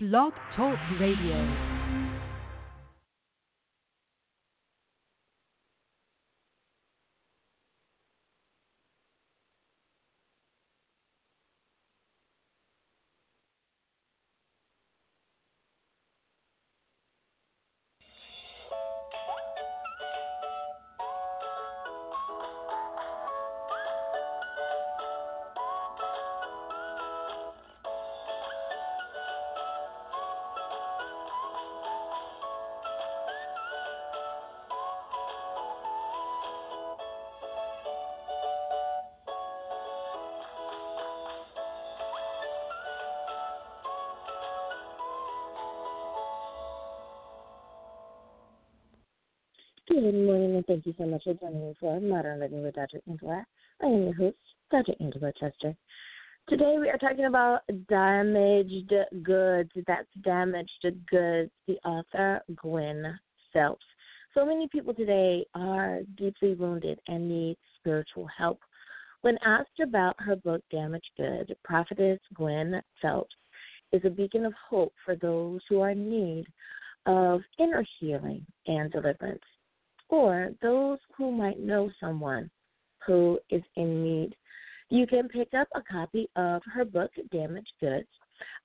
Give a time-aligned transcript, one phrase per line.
[0.00, 1.77] Blog Talk Radio.
[50.00, 53.00] Good morning, and thank you so much for joining me for Modern Living with Dr.
[53.08, 53.44] Angela.
[53.82, 54.36] I am your host,
[54.70, 54.92] Dr.
[55.00, 55.74] Angela Chester.
[56.48, 58.92] Today we are talking about damaged
[59.24, 59.70] goods.
[59.88, 61.50] That's damaged goods.
[61.66, 63.18] The author, Gwen
[63.52, 63.84] Phelps.
[64.34, 68.60] So many people today are deeply wounded and need spiritual help.
[69.22, 73.34] When asked about her book, Damaged Goods, prophetess Gwen Phelps
[73.90, 76.46] is a beacon of hope for those who are in need
[77.06, 79.42] of inner healing and deliverance
[80.08, 82.50] or those who might know someone
[83.06, 84.34] who is in need.
[84.90, 88.08] You can pick up a copy of her book, Damaged Goods,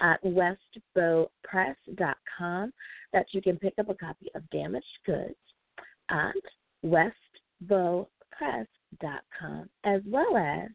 [0.00, 2.72] at westbowpress.com.
[3.12, 5.36] That you can pick up a copy of Damaged Goods
[6.10, 6.34] at
[6.84, 10.68] westbowpress.com, as well as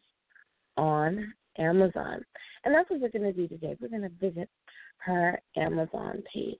[0.76, 2.24] on Amazon.
[2.64, 3.76] And that's what we're going to do today.
[3.80, 4.50] We're going to visit
[4.98, 6.58] her Amazon page.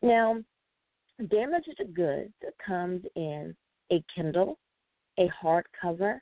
[0.00, 0.42] Now,
[1.28, 2.32] Damaged Goods
[2.64, 3.54] comes in
[3.90, 4.58] a Kindle,
[5.18, 6.18] a hardcover,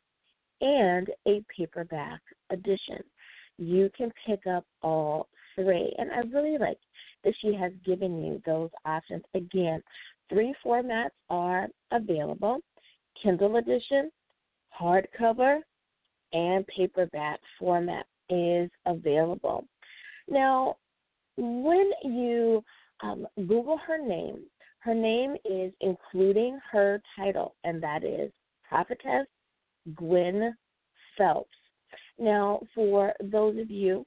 [0.61, 3.03] and a paperback edition.
[3.57, 5.95] You can pick up all three.
[5.99, 6.79] And I really like
[7.25, 9.23] that she has given you those options.
[9.35, 9.83] Again,
[10.29, 12.61] three formats are available
[13.23, 14.11] Kindle edition,
[14.79, 15.61] hardcover,
[16.33, 19.65] and paperback format is available.
[20.29, 20.77] Now,
[21.37, 22.63] when you
[23.03, 24.41] um, Google her name,
[24.81, 28.33] her name is including her title, and that is
[28.67, 29.27] Prophetess
[29.95, 30.57] Gwen
[31.17, 31.51] Phelps.
[32.19, 34.07] Now, for those of you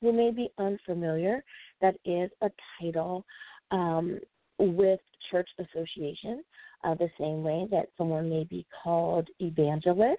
[0.00, 1.44] who may be unfamiliar,
[1.82, 2.50] that is a
[2.80, 3.24] title
[3.70, 4.18] um,
[4.58, 5.00] with
[5.30, 6.42] church association,
[6.84, 10.18] uh, the same way that someone may be called evangelist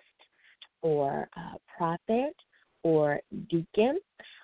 [0.84, 2.36] or uh, prophet
[2.84, 3.20] or
[3.50, 4.00] deacon.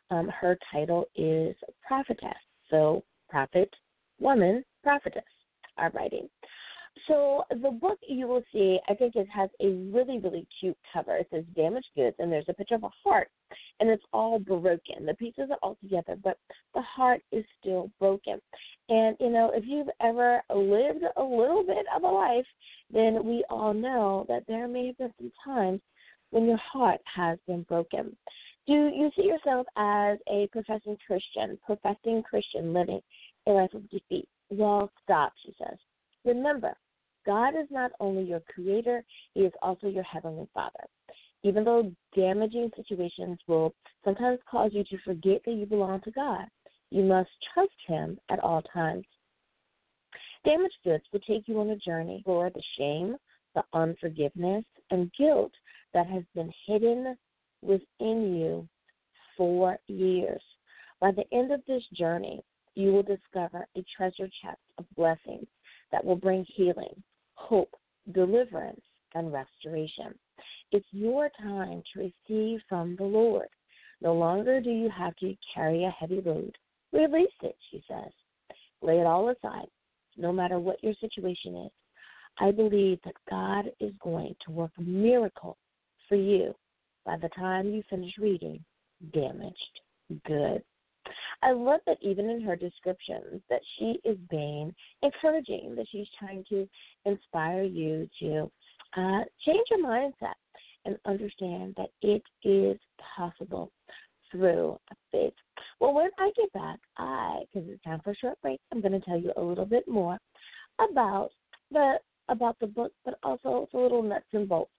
[0.10, 1.56] Um, her title is
[1.86, 2.34] prophetess.
[2.70, 3.70] So, prophet,
[4.20, 5.24] woman, prophetess
[5.78, 6.30] are writing.
[7.08, 8.00] So the book
[8.90, 11.16] I think it has a really, really cute cover.
[11.18, 13.30] It says damaged goods and there's a picture of a heart
[13.80, 15.06] and it's all broken.
[15.06, 16.38] The pieces are all together, but
[16.74, 18.40] the heart is still broken.
[18.90, 22.46] And you know, if you've ever lived a little bit of a life,
[22.92, 25.82] then we all know that there may have been some times
[26.32, 28.16] when your heart has been broken.
[28.68, 33.02] Do you see yourself as a professing Christian, professing Christian living
[33.48, 34.28] a life of defeat?
[34.50, 35.78] Well, stop, she says.
[36.26, 36.76] Remember,
[37.28, 40.86] God is not only your creator, He is also your heavenly Father.
[41.44, 46.46] Even though damaging situations will sometimes cause you to forget that you belong to God,
[46.90, 49.06] you must trust Him at all times.
[50.46, 53.18] Damaged goods will take you on a journey for the shame,
[53.54, 55.52] the unforgiveness, and guilt
[55.94, 57.18] that has been hidden
[57.62, 58.68] within you
[59.36, 60.42] for years.
[61.02, 62.42] By the end of this journey,
[62.76, 65.48] you will discover a treasure chest of blessings
[65.92, 67.04] that will bring healing,
[67.48, 67.74] hope,
[68.14, 68.82] deliverance,
[69.16, 70.14] and restoration.
[70.72, 73.48] It's your time to receive from the Lord.
[74.02, 76.56] No longer do you have to carry a heavy load.
[76.92, 78.12] Release it, she says.
[78.82, 79.68] Lay it all aside,
[80.18, 81.72] no matter what your situation is.
[82.40, 85.58] I believe that God is going to work a miracle
[86.08, 86.54] for you
[87.06, 88.64] by the time you finish reading
[89.14, 89.56] Damaged
[90.26, 90.64] Good.
[91.44, 96.44] I love that even in her descriptions that she is being encouraging, that she's trying
[96.50, 96.68] to
[97.06, 98.52] inspire you to
[98.96, 100.36] uh, change your mindset
[100.86, 102.78] and understand that it is
[103.16, 103.72] possible
[104.32, 104.78] through
[105.12, 105.34] faith.
[105.80, 108.94] Well, when I get back, I because it's time for a short break, I'm going
[108.94, 110.18] to tell you a little bit more
[110.80, 111.30] about
[111.72, 111.96] the
[112.30, 114.72] about the book, but also it's a little nuts and bolts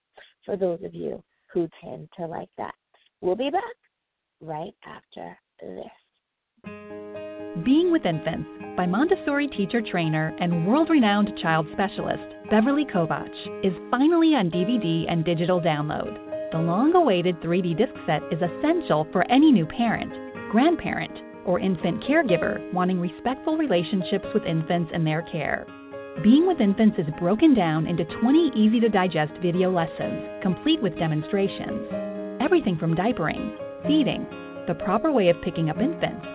[0.44, 2.74] for those of you who tend to like that.
[3.20, 3.62] We'll be back
[4.40, 5.86] right after this.
[7.64, 13.34] Being with Infants by Montessori teacher trainer and world renowned child specialist Beverly Kovach
[13.64, 16.52] is finally on DVD and digital download.
[16.52, 20.12] The long awaited 3D disc set is essential for any new parent,
[20.52, 21.10] grandparent,
[21.46, 25.66] or infant caregiver wanting respectful relationships with infants and their care.
[26.22, 30.98] Being with Infants is broken down into 20 easy to digest video lessons, complete with
[30.98, 31.88] demonstrations.
[32.40, 33.56] Everything from diapering,
[33.86, 34.26] feeding,
[34.68, 36.26] the proper way of picking up infants,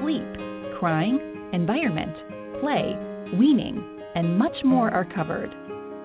[0.00, 0.47] sleep,
[0.78, 1.18] crying,
[1.52, 2.14] environment,
[2.60, 2.96] play,
[3.36, 3.82] weaning,
[4.14, 5.50] and much more are covered.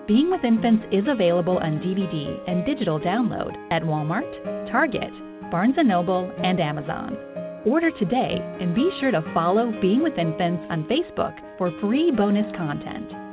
[0.06, 5.10] Being with Infants is available on DVD and digital download at Walmart, Target,
[5.50, 7.16] Barnes & Noble, and Amazon.
[7.64, 12.50] Order today and be sure to follow Being with Infants on Facebook for free bonus
[12.56, 13.23] content.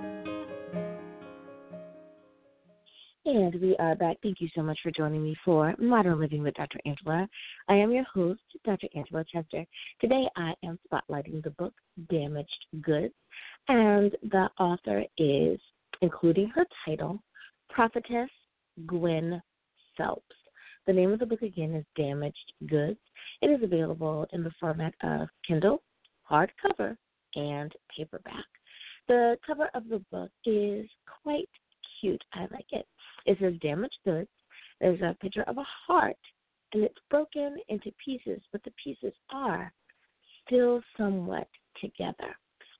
[3.51, 4.15] And we are back.
[4.23, 6.79] Thank you so much for joining me for Modern Living with Dr.
[6.85, 7.27] Angela.
[7.67, 8.87] I am your host, Dr.
[8.95, 9.65] Angela Chester.
[9.99, 11.73] Today I am spotlighting the book
[12.09, 13.13] Damaged Goods,
[13.67, 15.59] and the author is,
[16.01, 17.21] including her title,
[17.69, 18.29] Prophetess
[18.85, 19.41] Gwen
[19.97, 20.35] Phelps.
[20.87, 22.99] The name of the book again is Damaged Goods.
[23.41, 25.81] It is available in the format of Kindle,
[26.29, 26.95] hardcover,
[27.35, 28.45] and paperback.
[29.09, 30.87] The cover of the book is
[31.21, 31.49] quite
[31.99, 32.23] cute.
[32.33, 32.85] I like it.
[33.25, 34.29] It says damaged goods.
[34.79, 36.17] There's a picture of a heart,
[36.73, 39.71] and it's broken into pieces, but the pieces are
[40.45, 41.47] still somewhat
[41.79, 42.35] together.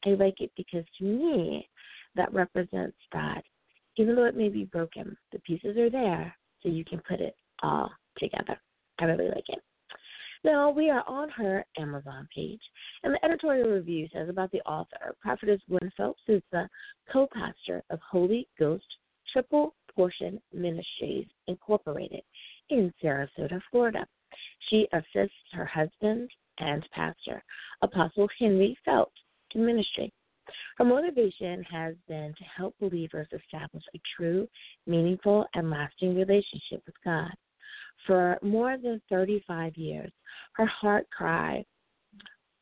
[0.06, 1.70] I like it because to me,
[2.16, 3.44] that represents that
[3.98, 7.36] even though it may be broken, the pieces are there so you can put it
[7.62, 8.60] all together.
[9.00, 9.60] I really like it.
[10.44, 12.62] Now, we are on her Amazon page,
[13.04, 16.68] and the editorial review says about the author, Prophetess Gwen Phelps is the
[17.12, 18.86] co pastor of Holy Ghost
[19.32, 22.22] Triple Portion Ministries Incorporated
[22.70, 24.06] in Sarasota, Florida.
[24.70, 26.30] She assists her husband
[26.60, 27.44] and pastor,
[27.82, 29.20] Apostle Henry Phelps,
[29.56, 30.12] in ministry.
[30.78, 34.48] Her motivation has been to help believers establish a true,
[34.88, 37.32] meaningful, and lasting relationship with God.
[38.08, 40.12] For more than 35 years,
[40.54, 41.64] her heart cry,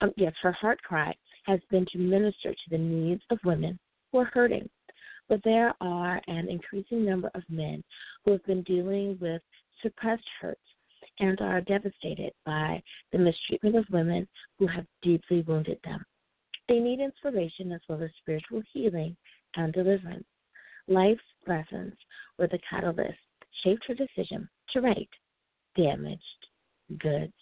[0.02, 1.16] um, yes, her heart cry
[1.46, 3.80] has been to minister to the needs of women
[4.12, 4.70] who are hurting.
[5.30, 7.84] But there are an increasing number of men
[8.26, 9.42] who have been dealing with
[9.82, 10.60] suppressed hurts
[11.20, 12.82] and are devastated by
[13.12, 14.28] the mistreatment of women
[14.58, 16.04] who have deeply wounded them.
[16.68, 19.16] They need inspiration as well as spiritual healing
[19.56, 20.26] and deliverance.
[20.88, 21.94] Life's lessons
[22.38, 25.10] were the catalyst that shaped her decision to write
[25.76, 26.22] Damaged
[27.00, 27.34] Goods.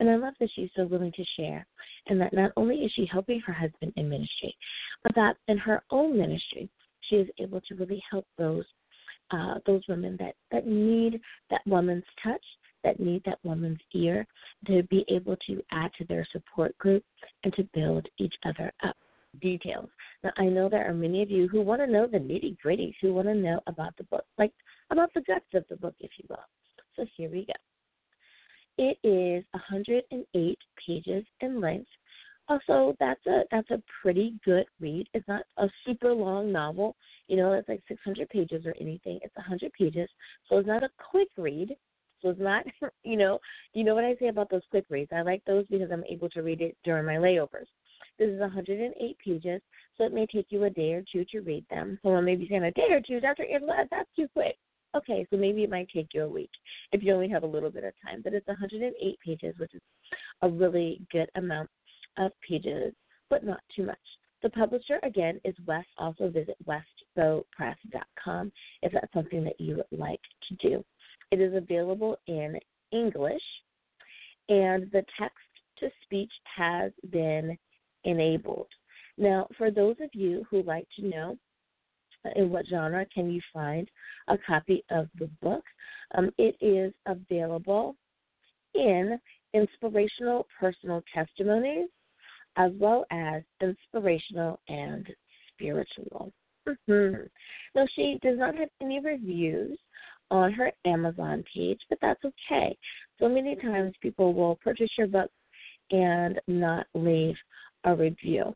[0.00, 1.66] And I love that she's so willing to share,
[2.08, 4.56] and that not only is she helping her husband in ministry,
[5.04, 6.68] but that in her own ministry,
[7.08, 8.64] she is able to really help those
[9.30, 11.20] uh, those women that that need
[11.50, 12.44] that woman's touch,
[12.82, 14.26] that need that woman's ear,
[14.66, 17.02] to be able to add to their support group
[17.42, 18.96] and to build each other up.
[19.42, 19.88] Details.
[20.22, 22.94] Now, I know there are many of you who want to know the nitty gritties,
[23.00, 24.52] who want to know about the book, like
[24.90, 26.38] about the guts of the book, if you will.
[26.94, 27.52] So here we go.
[28.76, 31.90] It is 108 pages in length,
[32.48, 35.08] also that's a that's a pretty good read.
[35.14, 36.96] It's not a super long novel,
[37.28, 39.18] you know, it's like 600 pages or anything.
[39.22, 40.08] It's 100 pages,
[40.48, 41.76] so it's not a quick read.
[42.22, 42.64] So it's not,
[43.04, 43.38] you know,
[43.74, 45.10] you know what I say about those quick reads.
[45.14, 47.66] I like those because I'm able to read it during my layovers.
[48.18, 49.60] This is 108 pages,
[49.98, 51.98] so it may take you a day or two to read them.
[52.02, 53.44] Someone may be saying a day or two, Dr.
[53.44, 54.56] Angela, that's too quick.
[54.96, 56.50] Okay, so maybe it might take you a week
[56.92, 58.20] if you only have a little bit of time.
[58.22, 59.82] But it's 108 pages, which is
[60.42, 61.68] a really good amount
[62.18, 62.94] of pages,
[63.30, 63.98] but not too much.
[64.42, 65.88] The publisher, again, is West.
[65.96, 68.52] Also visit westbowpress.com
[68.82, 70.84] if that's something that you would like to do.
[71.30, 72.58] It is available in
[72.92, 73.42] English,
[74.48, 75.38] and the text
[75.78, 77.56] to speech has been
[78.04, 78.68] enabled.
[79.16, 81.38] Now, for those of you who like to know
[82.36, 83.88] in what genre can you find
[84.28, 85.64] a copy of the book,
[86.14, 87.96] um, it is available
[88.74, 89.18] in
[89.54, 91.88] inspirational personal testimonies
[92.56, 95.06] as well as inspirational and
[95.52, 96.32] spiritual.
[96.68, 97.22] Mm-hmm.
[97.74, 99.78] Now, she does not have any reviews
[100.30, 102.76] on her Amazon page, but that's okay.
[103.18, 105.30] So many times people will purchase your book
[105.90, 107.36] and not leave
[107.84, 108.54] a review.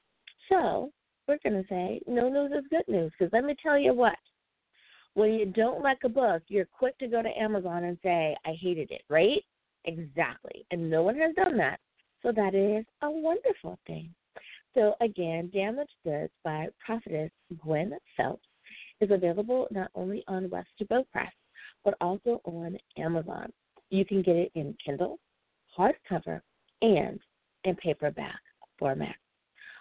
[0.49, 0.90] So
[1.26, 4.17] we're going to say no news is good news because let me tell you what.
[5.14, 8.52] When you don't like a book, you're quick to go to Amazon and say, I
[8.61, 9.43] hated it, right?
[9.85, 10.64] Exactly.
[10.71, 11.81] And no one has done that.
[12.23, 14.15] So that is a wonderful thing.
[14.75, 17.31] So again, Damaged Goods by Prophetess
[17.63, 18.47] Gwen Phelps
[19.01, 21.33] is available not only on West to Bow Press,
[21.85, 23.53] but also on Amazon.
[23.91, 25.19] You can get it in Kindle,
[25.77, 26.41] hardcover,
[26.83, 27.19] and
[27.65, 28.41] in paperback
[28.79, 29.15] format.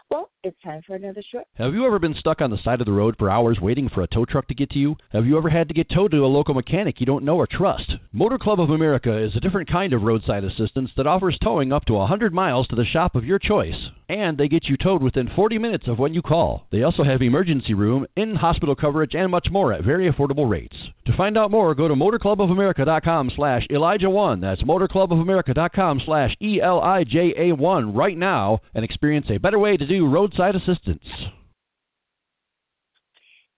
[0.09, 1.45] Well, it's time for another short.
[1.55, 4.03] Have you ever been stuck on the side of the road for hours waiting for
[4.03, 4.95] a tow truck to get to you?
[5.11, 7.47] Have you ever had to get towed to a local mechanic you don't know or
[7.47, 7.91] trust?
[8.13, 11.83] Motor Club of America is a different kind of roadside assistance that offers towing up
[11.85, 13.89] to 100 miles to the shop of your choice.
[14.07, 16.65] And they get you towed within 40 minutes of when you call.
[16.71, 20.77] They also have emergency room, in hospital coverage, and much more at very affordable rates.
[21.07, 24.39] To find out more, go to motorclubofamerica.com slash Elijah1.
[24.39, 31.04] That's motorclubofamerica.com slash E-L-I-J-A-1 right now and experience a better way to do roadside assistance.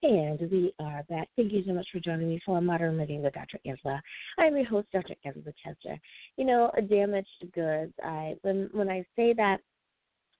[0.01, 1.27] And we are back.
[1.35, 3.59] Thank you so much for joining me for a Modern Living with Dr.
[3.65, 4.01] Angela.
[4.37, 5.13] I'm your host, Dr.
[5.25, 5.99] Angela Chester.
[6.37, 7.91] You know, damaged goods.
[8.01, 9.59] I when when I say that,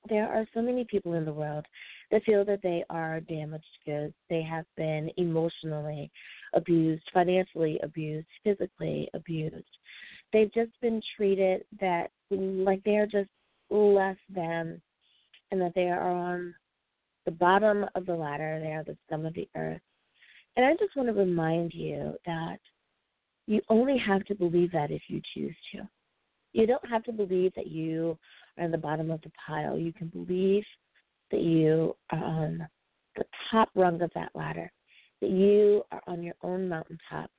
[0.08, 1.66] there are so many people in the world
[2.10, 4.14] that feel that they are damaged goods.
[4.30, 6.10] They have been emotionally
[6.54, 9.66] abused, financially abused, physically abused.
[10.32, 13.30] They've just been treated that like they are just
[13.70, 14.82] less than
[15.52, 16.54] and that they are on
[17.26, 19.82] the bottom of the ladder, they are the scum of the earth.
[20.56, 22.58] And I just want to remind you that
[23.48, 25.88] you only have to believe that if you choose to.
[26.54, 28.18] You don't have to believe that you
[28.58, 29.78] are in the bottom of the pile.
[29.78, 30.64] You can believe
[31.32, 32.68] that you are on
[33.16, 34.72] the top rung of that ladder,
[35.22, 37.30] that you are on your own mountaintop,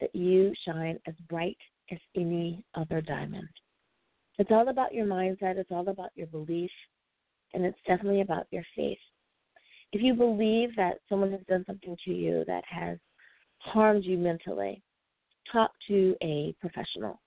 [0.00, 1.58] that you shine as bright
[1.90, 3.48] as any other diamond.
[4.38, 6.70] It's all about your mindset, it's all about your belief,
[7.54, 8.98] and it's definitely about your faith.
[9.92, 12.98] If you believe that someone has done something to you that has
[13.58, 14.82] harmed you mentally,
[15.50, 17.20] talk to a professional.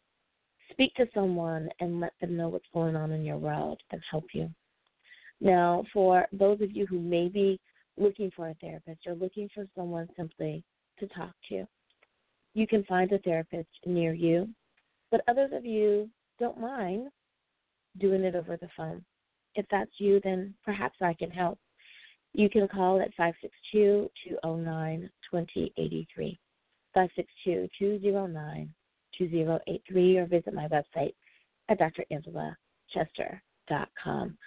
[0.71, 4.25] Speak to someone and let them know what's going on in your world and help
[4.33, 4.49] you.
[5.41, 7.59] Now, for those of you who may be
[7.97, 10.63] looking for a therapist or looking for someone simply
[10.99, 11.65] to talk to,
[12.55, 14.49] you can find a therapist near you.
[15.11, 17.09] But others of you don't mind
[17.99, 19.05] doing it over the phone
[19.55, 21.57] if that's you, then perhaps I can help.
[22.33, 26.37] You can call at 562 209 2083,
[26.93, 28.73] 562 209
[29.17, 31.13] 2083, or visit my website
[31.69, 34.37] at drangela.chester.com,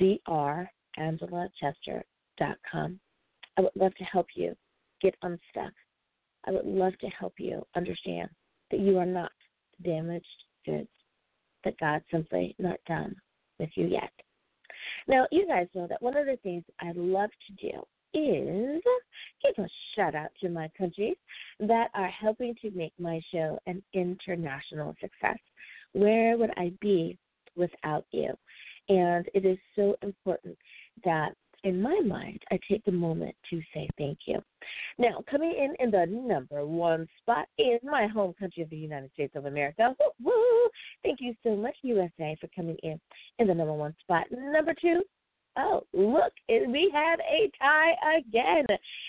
[0.00, 3.00] drangela.chester.com.
[3.58, 4.56] I would love to help you
[5.02, 5.74] get unstuck.
[6.46, 8.30] I would love to help you understand
[8.70, 9.32] that you are not
[9.84, 10.26] damaged
[10.64, 10.88] goods,
[11.64, 13.14] that God's simply not done
[13.58, 14.10] with you yet.
[15.08, 17.82] Now, you guys know that one of the things I love to do
[18.14, 18.82] is
[19.42, 21.16] give a shout out to my countries
[21.60, 25.38] that are helping to make my show an international success.
[25.92, 27.18] Where would I be
[27.56, 28.34] without you?
[28.88, 30.58] And it is so important
[31.04, 34.42] that in my mind, I take a moment to say thank you.
[34.98, 39.10] Now, coming in in the number one spot is my home country of the United
[39.14, 39.94] States of America.
[40.22, 40.68] Woo, woo.
[41.02, 43.00] Thank you so much, USA, for coming in
[43.38, 44.26] in the number one spot.
[44.30, 45.02] Number two,
[45.56, 48.66] oh, look, we have a tie again.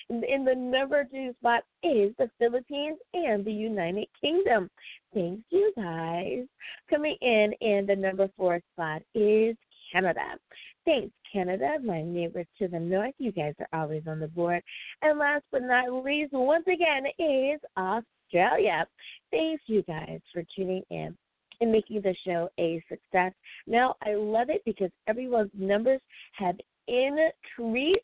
[0.09, 4.69] In the number two spot is the Philippines and the United Kingdom.
[5.13, 6.45] Thanks, you guys.
[6.89, 9.55] Coming in in the number four spot is
[9.91, 10.37] Canada.
[10.85, 13.13] Thanks, Canada, my neighbors to the north.
[13.17, 14.61] You guys are always on the board.
[15.01, 18.85] And last but not least, once again, is Australia.
[19.31, 21.15] Thanks, you guys, for tuning in
[21.61, 23.31] and making the show a success.
[23.65, 26.01] Now, I love it because everyone's numbers
[26.33, 26.55] have
[26.87, 27.99] increased.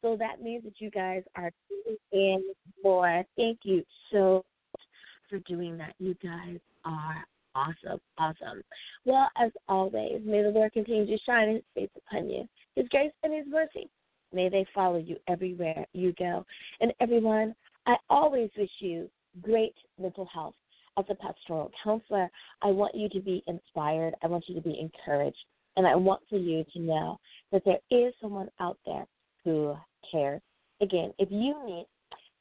[0.00, 2.44] So that means that you guys are tuning in
[2.82, 3.24] more.
[3.36, 4.82] Thank you so much
[5.28, 5.94] for doing that.
[5.98, 7.24] You guys are
[7.54, 8.62] awesome, awesome.
[9.04, 13.12] Well, as always, may the Lord continue to shine His face upon you, His grace
[13.22, 13.88] and His mercy.
[14.32, 16.44] May they follow you everywhere you go.
[16.80, 17.54] And everyone,
[17.86, 19.08] I always wish you
[19.42, 20.54] great mental health.
[20.96, 22.28] As a pastoral counselor,
[22.62, 24.14] I want you to be inspired.
[24.22, 25.36] I want you to be encouraged.
[25.76, 27.18] And I want for you to know
[27.50, 29.04] that there is someone out there
[29.44, 29.74] who
[30.10, 30.40] cares.
[30.80, 31.86] Again, if you need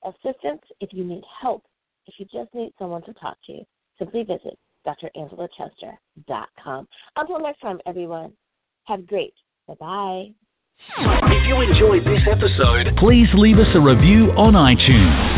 [0.05, 1.63] assistance, if you need help,
[2.05, 3.63] if you just need someone to talk to,
[3.97, 6.87] simply visit drangela.chester.com.
[7.15, 8.33] Until next time, everyone,
[8.85, 9.33] have great.
[9.67, 10.25] Bye bye.
[10.97, 15.32] If you enjoyed this episode, please leave us a review on iTunes.